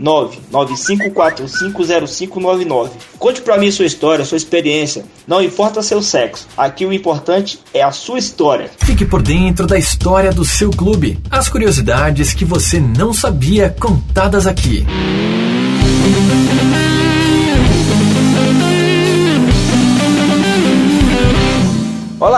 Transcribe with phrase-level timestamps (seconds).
[0.00, 2.90] 995450599.
[3.18, 5.04] Conte para mim sua história, sua experiência.
[5.26, 6.46] Não importa seu sexo.
[6.56, 8.70] Aqui o importante é a sua história.
[8.78, 11.18] Fique por dentro da história do seu clube.
[11.30, 14.84] As curiosidades que você não sabia contadas aqui.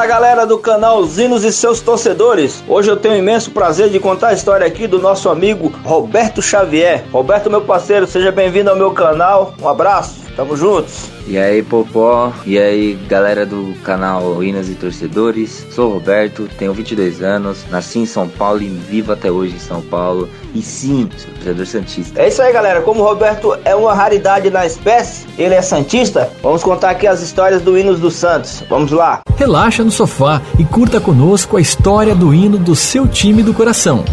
[0.05, 2.63] Olá galera do canal Zinos e seus torcedores.
[2.69, 6.43] Hoje eu tenho o imenso prazer de contar a história aqui do nosso amigo Roberto
[6.43, 7.07] Xavier.
[7.11, 9.55] Roberto, meu parceiro, seja bem-vindo ao meu canal.
[9.59, 11.11] Um abraço, tamo juntos.
[11.27, 15.67] E aí, Popó, e aí, galera do canal Hinas e Torcedores.
[15.71, 19.59] Sou o Roberto, tenho 22 anos, nasci em São Paulo e vivo até hoje em
[19.59, 20.29] São Paulo.
[20.55, 22.21] E sim, sou torcedor Santista.
[22.21, 22.83] É isso aí, galera.
[22.83, 27.23] Como o Roberto é uma raridade na espécie, ele é Santista, vamos contar aqui as
[27.23, 28.63] histórias do Hinos do Santos.
[28.69, 29.21] Vamos lá.
[29.37, 34.05] Relaxa no sofá e curta conosco a história do hino do seu time do coração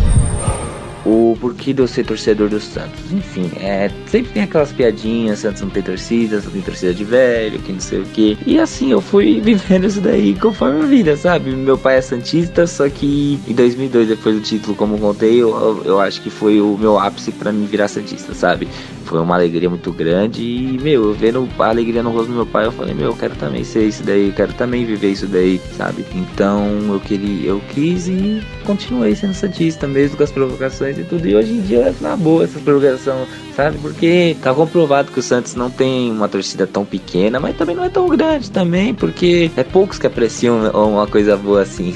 [1.05, 3.11] o porquê de eu ser torcedor do Santos.
[3.11, 7.59] Enfim, é, sempre tem aquelas piadinhas, Santos não tem torcida, só tem torcida de velho,
[7.59, 8.37] que não sei o que.
[8.45, 11.51] E assim, eu fui vivendo isso daí conforme a vida, sabe?
[11.51, 15.99] Meu pai é Santista, só que em 2002, depois do título, como contei, eu, eu
[15.99, 18.67] acho que foi o meu ápice para mim virar Santista, sabe?
[19.11, 22.45] Foi uma alegria muito grande e, meu, eu vendo a alegria no rosto do meu
[22.45, 25.27] pai, eu falei, meu, eu quero também ser isso daí, eu quero também viver isso
[25.27, 26.05] daí, sabe?
[26.15, 31.27] Então, eu queria, eu quis e continuei sendo Santista, mesmo com as provocações e tudo.
[31.27, 33.77] E hoje em dia é na boa essa prorrogação, sabe?
[33.79, 37.83] Porque tá comprovado que o Santos não tem uma torcida tão pequena, mas também não
[37.83, 41.93] é tão grande também, porque é poucos que apreciam uma coisa boa assim.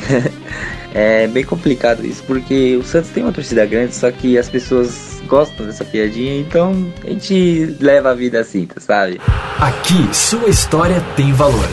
[0.93, 5.14] é bem complicado isso, porque o Santos tem uma torcida grande, só que as pessoas
[5.25, 9.19] gostam dessa piadinha, então a gente leva a vida assim, tá, sabe?
[9.59, 11.67] Aqui, sua história tem valor.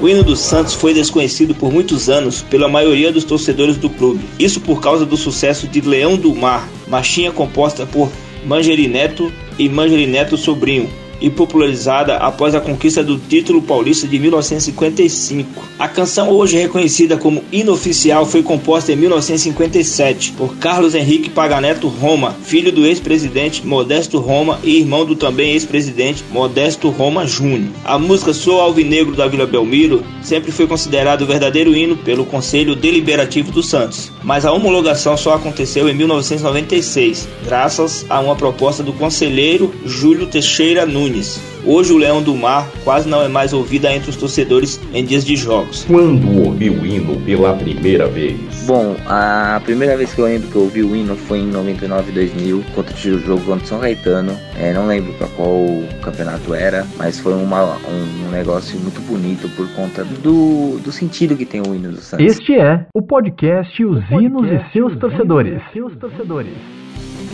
[0.00, 4.24] O hino do Santos foi desconhecido por muitos anos pela maioria dos torcedores do clube.
[4.38, 8.10] Isso por causa do sucesso de Leão do Mar, marchinha composta por
[8.44, 10.90] Mangerineto e Mangerineto Sobrinho,
[11.20, 15.62] e popularizada após a conquista do título paulista de 1955.
[15.78, 22.36] A canção, hoje reconhecida como inoficial, foi composta em 1957 por Carlos Henrique Paganeto Roma,
[22.44, 27.70] filho do ex-presidente Modesto Roma e irmão do também ex-presidente Modesto Roma Júnior.
[27.84, 32.74] A música Sou Alvinegro da Vila Belmiro sempre foi considerado o verdadeiro hino pelo Conselho
[32.74, 38.92] Deliberativo do Santos, mas a homologação só aconteceu em 1996, graças a uma proposta do
[38.92, 41.38] conselheiro Júlio Teixeira Nunes Nunes.
[41.66, 45.24] Hoje o Leão do Mar quase não é mais ouvida entre os torcedores em dias
[45.24, 45.84] de jogos.
[45.84, 48.38] Quando ouviu o hino pela primeira vez?
[48.66, 52.12] Bom, a primeira vez que eu lembro que eu ouvi o hino foi em 99
[52.12, 54.38] 2000, contra o jogo contra o São Caetano.
[54.58, 55.54] É, não lembro para qual
[56.02, 61.36] campeonato era, mas foi uma, um, um negócio muito bonito por conta do, do sentido
[61.36, 62.26] que tem o hino do Santos.
[62.26, 65.62] Este é o podcast Os o podcast Hinos e seus torcedores.
[65.72, 66.54] Seus torcedores.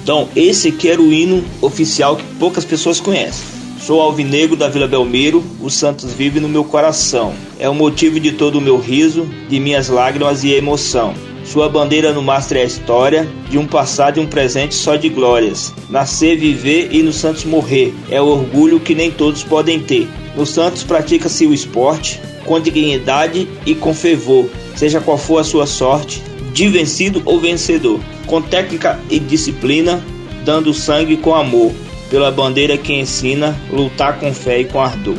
[0.03, 3.60] Então, esse aqui era o hino oficial que poucas pessoas conhecem.
[3.81, 7.33] Sou alvinegro da Vila Belmiro, o Santos vive no meu coração.
[7.59, 11.15] É o motivo de todo o meu riso, de minhas lágrimas e emoção.
[11.47, 15.09] Sua bandeira no mastro é a história de um passado e um presente só de
[15.09, 15.73] glórias.
[15.89, 20.07] Nascer, viver e no Santos morrer é o orgulho que nem todos podem ter.
[20.37, 25.67] No Santos pratica-se o esporte com dignidade e com fervor, seja qual for a sua
[25.67, 26.23] sorte,
[26.53, 30.05] de vencido ou vencedor, com técnica e disciplina,
[30.45, 31.73] dando sangue com amor
[32.11, 35.17] pela bandeira que ensina lutar com fé e com ardor.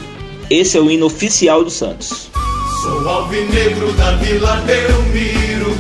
[0.50, 2.30] Esse é o hino oficial do Santos.
[2.84, 5.74] Sou alvinegro da Vila Belmiro,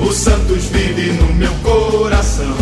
[0.00, 2.54] o Santos vive no meu coração.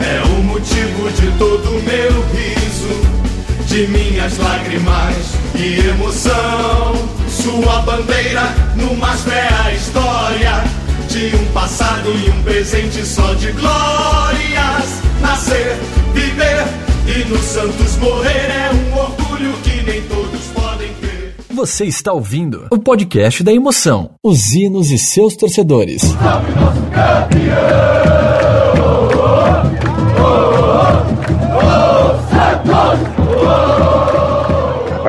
[0.00, 6.94] É o motivo de todo meu riso, de minhas lágrimas e emoção.
[7.28, 10.71] Sua bandeira no mais é a história
[11.12, 15.02] de um passado e um presente só de glórias.
[15.20, 15.76] Nascer,
[16.14, 16.64] viver
[17.06, 21.34] e no Santos morrer é um orgulho que nem todos podem ter.
[21.50, 26.00] Você está ouvindo o podcast da emoção, os hinos e seus torcedores.
[26.00, 28.61] Salve nosso campeão!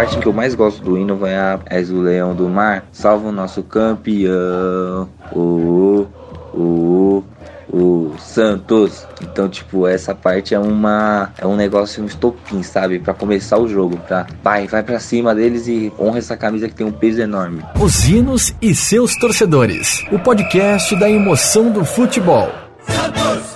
[0.04, 3.30] Parte que eu mais gosto do hino vai a És o Leão do Mar, salva
[3.30, 6.06] o nosso campeão, o,
[6.54, 7.24] o,
[7.72, 9.08] o Santos.
[9.22, 13.00] Então, tipo, essa parte é uma é um negócio, um estopim, sabe?
[13.00, 16.76] para começar o jogo, pra vai, vai para cima deles e honra essa camisa que
[16.76, 17.64] tem um peso enorme.
[17.80, 20.04] Os hinos e seus torcedores.
[20.12, 22.52] O podcast da emoção do futebol.
[22.86, 23.53] Santos,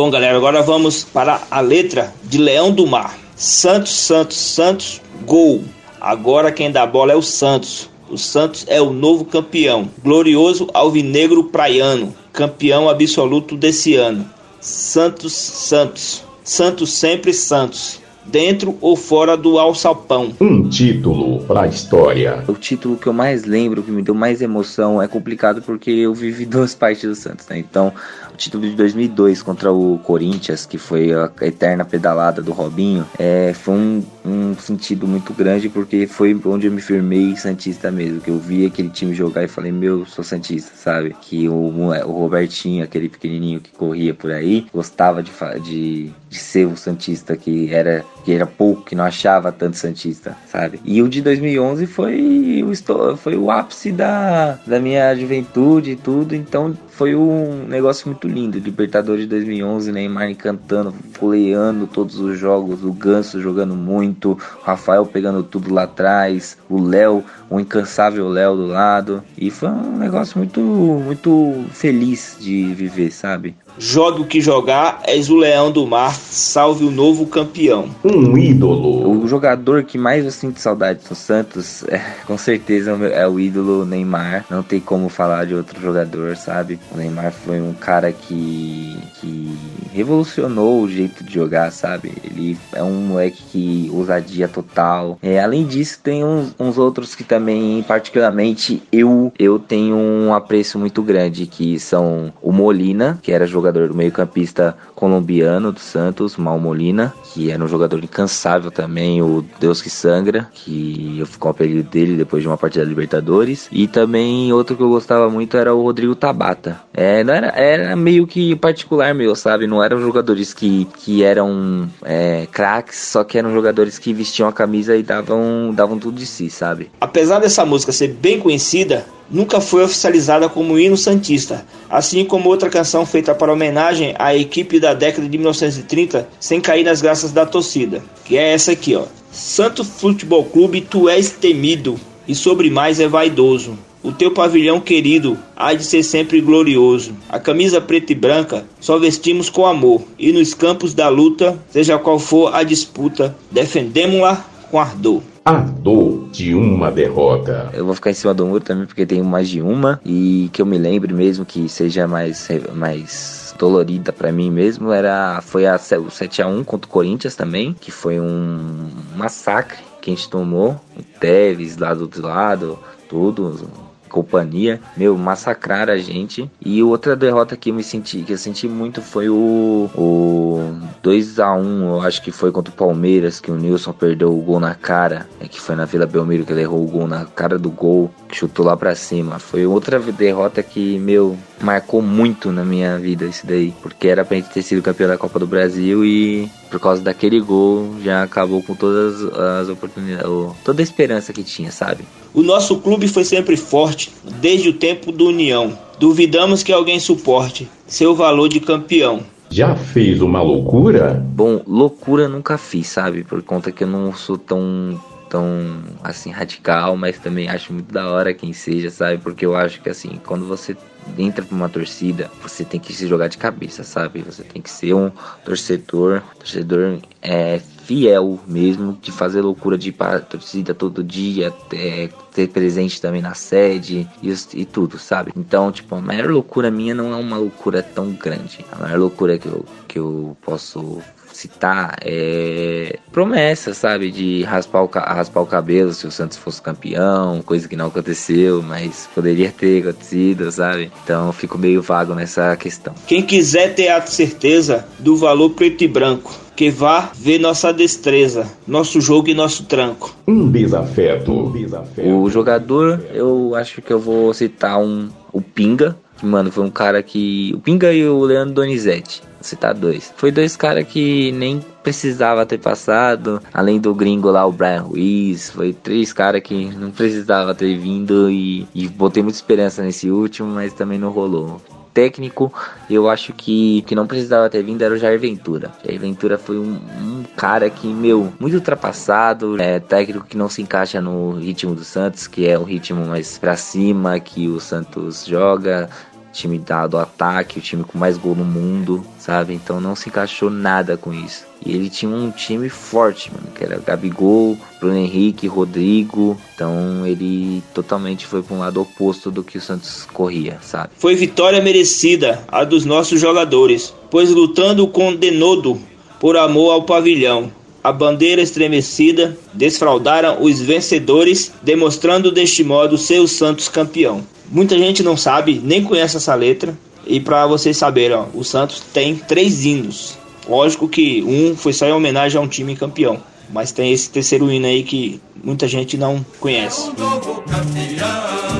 [0.00, 3.18] Bom, galera, agora vamos para a letra de Leão do Mar.
[3.36, 5.62] Santos, Santos, Santos, gol.
[6.00, 7.90] Agora quem dá bola é o Santos.
[8.08, 9.90] O Santos é o novo campeão.
[10.02, 12.14] Glorioso alvinegro praiano.
[12.32, 14.24] Campeão absoluto desse ano.
[14.58, 16.24] Santos, Santos.
[16.42, 18.00] Santos sempre Santos.
[18.24, 20.32] Dentro ou fora do alçapão.
[20.40, 22.42] Um título pra história.
[22.48, 26.14] O título que eu mais lembro, que me deu mais emoção, é complicado porque eu
[26.14, 27.58] vivi duas partes do Santos, né?
[27.58, 27.92] Então,
[28.40, 33.74] título de 2002 contra o Corinthians, que foi a eterna pedalada do Robinho, é, foi
[33.74, 38.20] um, um sentido muito grande porque foi onde eu me firmei Santista mesmo.
[38.20, 41.14] Que eu vi aquele time jogar e falei, meu, sou Santista, sabe?
[41.20, 45.30] Que o, o Robertinho, aquele pequenininho que corria por aí, gostava de,
[45.62, 50.34] de, de ser o Santista que era, que era pouco, que não achava tanto Santista,
[50.50, 50.80] sabe?
[50.82, 56.34] E o de 2011 foi o, foi o ápice da, da minha juventude e tudo,
[56.34, 58.58] então foi um negócio muito lindo.
[58.58, 65.42] Libertadores de 2011, Neymar encantando, goleando todos os jogos, o Ganso jogando muito, Rafael pegando
[65.42, 69.24] tudo lá atrás, o Léo, o incansável Léo do lado.
[69.38, 73.56] E foi um negócio muito, muito feliz de viver, sabe?
[73.82, 77.88] Jogue o que jogar, és o leão do mar, salve o novo campeão.
[78.04, 79.10] Um ídolo.
[79.10, 83.26] O jogador que mais eu sinto saudade do Santos, é, com certeza é o é
[83.26, 84.44] o ídolo Neymar.
[84.50, 86.78] Não tem como falar de outro jogador, sabe?
[86.92, 89.56] O Neymar foi um cara que, que
[89.94, 92.12] revolucionou o jeito de jogar, sabe?
[92.22, 95.18] Ele é um moleque que ousadia total.
[95.22, 100.78] É, além disso, tem uns, uns outros que também, particularmente, eu, eu tenho um apreço
[100.78, 106.58] muito grande, que são o Molina, que era jogador do meio-campista colombiano do Santos, Mal
[106.58, 111.52] Molina, que era um jogador incansável também, o Deus que Sangra, que eu ficou o
[111.52, 113.68] apelido dele depois de uma partida da Libertadores.
[113.72, 116.80] E também outro que eu gostava muito era o Rodrigo Tabata.
[116.92, 119.66] É, não era, era meio que particular meu, sabe?
[119.66, 124.52] Não eram jogadores que, que eram é, craques, só que eram jogadores que vestiam a
[124.52, 126.90] camisa e davam, davam tudo de si, sabe?
[127.00, 132.68] Apesar dessa música ser bem conhecida, nunca foi oficializada como hino santista, assim como outra
[132.68, 137.46] canção feita para homenagem à equipe da década de 1930, sem cair nas graças da
[137.46, 139.04] torcida, que é essa aqui, ó.
[139.30, 143.78] Santo Futebol Clube, tu és temido e sobre mais é vaidoso.
[144.02, 147.12] O teu pavilhão querido há de ser sempre glorioso.
[147.28, 151.98] A camisa preta e branca só vestimos com amor, e nos campos da luta, seja
[151.98, 155.22] qual for a disputa, defendemos-la com ardor.
[155.50, 157.70] A dor de uma derrota.
[157.72, 160.62] Eu vou ficar em cima do muro também porque tenho mais de uma e que
[160.62, 165.74] eu me lembre mesmo que seja mais mais dolorida pra mim mesmo era foi a,
[165.74, 170.30] o 7 a 1 contra o Corinthians também, que foi um massacre que a gente
[170.30, 172.78] tomou, o Tevez lá do outro lado,
[173.08, 173.68] tudo
[174.10, 176.50] companhia, meu, massacraram a gente.
[176.60, 181.38] E outra derrota que eu me senti, que eu senti muito foi o, o 2
[181.40, 184.60] a 1 eu acho que foi contra o Palmeiras, que o Nilson perdeu o gol
[184.60, 187.58] na cara, é que foi na Vila Belmiro que ele errou o gol na cara
[187.58, 189.38] do gol, que chutou lá pra cima.
[189.38, 194.36] Foi outra derrota que, meu, marcou muito na minha vida isso daí, porque era pra
[194.36, 198.62] gente ter sido campeão da Copa do Brasil e por causa daquele gol já acabou
[198.62, 200.26] com todas as oportunidades,
[200.64, 202.04] toda a esperança que tinha, sabe?
[202.32, 205.76] O nosso clube foi sempre forte, desde o tempo do União.
[205.98, 209.20] Duvidamos que alguém suporte seu valor de campeão.
[209.50, 211.22] Já fez uma loucura?
[211.34, 213.24] Bom, loucura eu nunca fiz, sabe?
[213.24, 214.96] Por conta que eu não sou tão
[215.30, 219.18] tão assim radical, mas também acho muito da hora quem seja, sabe?
[219.18, 220.76] Porque eu acho que assim, quando você
[221.16, 224.22] entra pra uma torcida, você tem que se jogar de cabeça, sabe?
[224.22, 225.10] Você tem que ser um
[225.44, 232.08] torcedor, torcedor é fiel mesmo, de fazer loucura de ir pra torcida todo dia, é,
[232.32, 235.32] ter presente também na sede e, e, tudo, sabe?
[235.36, 238.64] Então, tipo, a maior loucura minha não é uma loucura tão grande.
[238.70, 244.10] A maior loucura que eu, que eu posso citar é promessa, sabe?
[244.10, 248.62] De raspar o, raspar o cabelo se o Santos fosse campeão, coisa que não aconteceu,
[248.62, 250.90] mas poderia ter acontecido, sabe?
[251.04, 252.94] Então eu fico meio vago nessa questão.
[253.06, 258.46] Quem quiser ter a certeza do valor preto e branco, que vá ver nossa destreza,
[258.66, 260.14] nosso jogo e nosso tranco.
[260.28, 261.32] Um desafeto.
[261.32, 262.08] Um desafeto.
[262.08, 266.70] O jogador, eu acho que eu vou citar um, o Pinga, que, mano, foi um
[266.70, 267.52] cara que.
[267.54, 270.12] O Pinga e o Leandro Donizete citar dois.
[270.16, 275.48] Foi dois caras que nem precisava ter passado, além do gringo lá, o Brian Ruiz,
[275.48, 280.50] foi três caras que não precisava ter vindo e, e botei muita esperança nesse último,
[280.50, 281.58] mas também não rolou
[281.92, 282.52] técnico,
[282.88, 285.72] eu acho que que não precisava ter vindo era o Jair Ventura.
[285.84, 290.62] Jair Ventura foi um, um cara que, meu, muito ultrapassado, é técnico que não se
[290.62, 295.26] encaixa no ritmo do Santos, que é o ritmo mais pra cima que o Santos
[295.26, 295.88] joga,
[296.32, 299.54] time dado ataque, o time com mais gol no mundo, sabe?
[299.54, 301.44] Então não se encaixou nada com isso.
[301.64, 306.38] E ele tinha um time forte, mano, que era Gabigol, Bruno Henrique, Rodrigo.
[306.54, 310.90] Então ele totalmente foi para um lado oposto do que o Santos corria, sabe?
[310.96, 315.78] Foi vitória merecida a dos nossos jogadores, pois lutando com denodo
[316.18, 317.50] por amor ao pavilhão.
[317.82, 324.22] A bandeira estremecida desfraudaram os vencedores, demonstrando deste modo ser o Santos campeão.
[324.50, 326.76] Muita gente não sabe, nem conhece essa letra.
[327.06, 330.18] E para vocês saberem, ó, o Santos tem três hinos.
[330.46, 333.18] Lógico que um foi só em homenagem a um time campeão.
[333.52, 336.88] Mas tem esse terceiro hino aí que muita gente não conhece.
[336.88, 338.59] É um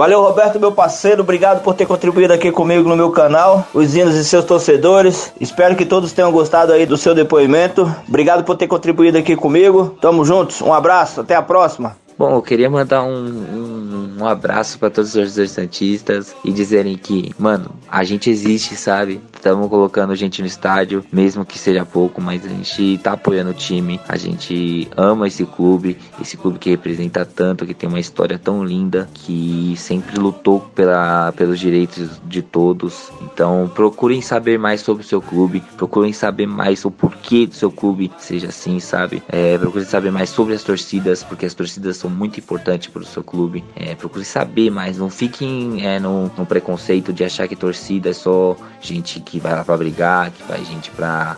[0.00, 1.20] Valeu, Roberto, meu parceiro.
[1.20, 5.30] Obrigado por ter contribuído aqui comigo no meu canal, os hinos e seus torcedores.
[5.38, 7.82] Espero que todos tenham gostado aí do seu depoimento.
[8.08, 9.98] Obrigado por ter contribuído aqui comigo.
[10.00, 10.62] Tamo juntos.
[10.62, 11.20] Um abraço.
[11.20, 11.99] Até a próxima.
[12.20, 16.98] Bom, eu queria mandar um, um, um abraço para todos os torcedores santistas e dizerem
[16.98, 19.22] que, mano, a gente existe, sabe?
[19.34, 23.54] Estamos colocando gente no estádio, mesmo que seja pouco, mas a gente tá apoiando o
[23.54, 23.98] time.
[24.06, 28.62] A gente ama esse clube, esse clube que representa tanto, que tem uma história tão
[28.62, 33.10] linda, que sempre lutou pela, pelos direitos de todos.
[33.22, 37.72] Então, procurem saber mais sobre o seu clube, procurem saber mais o porquê do seu
[37.72, 39.22] clube seja assim, sabe?
[39.26, 43.04] É, procurem saber mais sobre as torcidas, porque as torcidas são muito importantes para o
[43.04, 43.64] seu clube.
[43.74, 48.12] É, procurem saber mais, não fiquem é, no, no preconceito de achar que torcida é
[48.12, 51.36] só gente que vai lá pra brigar, que vai gente pra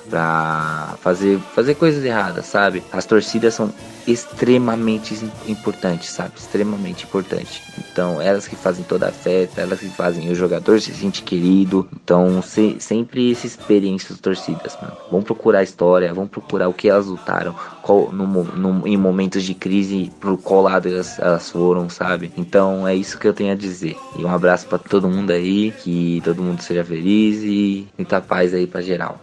[1.01, 2.83] fazer, fazer coisas erradas, sabe?
[2.93, 3.73] As torcidas são
[4.07, 5.15] extremamente
[5.47, 6.33] importantes, sabe?
[6.37, 7.63] Extremamente importante.
[7.93, 11.89] Então, elas que fazem toda a festa, elas que fazem o jogador se sentir querido.
[11.93, 14.97] Então, se, sempre experiência das torcidas, mano.
[15.11, 19.43] Vão procurar a história, vão procurar o que elas lutaram, qual, no, no, em momentos
[19.43, 22.33] de crise, pro qual elas, elas foram, sabe?
[22.37, 23.97] Então, é isso que eu tenho a dizer.
[24.19, 28.55] E um abraço para todo mundo aí, que todo mundo seja feliz e muita paz
[28.55, 29.21] aí pra geral.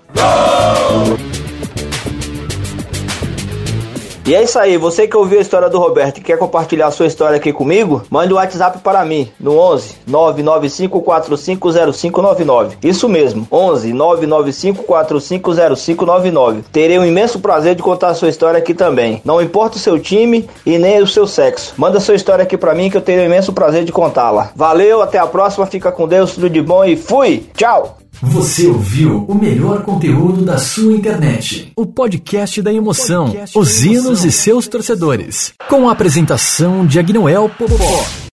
[4.29, 6.91] E é isso aí, você que ouviu a história do Roberto e quer compartilhar a
[6.91, 12.73] sua história aqui comigo, mande o um WhatsApp para mim no 11 995450599.
[12.83, 16.61] Isso mesmo, 11 995450599.
[16.71, 19.19] Terei um imenso prazer de contar a sua história aqui também.
[19.25, 21.73] Não importa o seu time e nem o seu sexo.
[21.75, 24.51] Manda sua história aqui para mim que eu terei um imenso prazer de contá-la.
[24.55, 27.49] Valeu, até a próxima, fica com Deus, tudo de bom e fui.
[27.55, 27.98] Tchau.
[28.21, 31.71] Você ouviu o melhor conteúdo da sua internet.
[31.73, 35.53] O podcast da emoção, podcast os hinos e seus torcedores.
[35.69, 38.27] Com a apresentação de Agnoel Popó.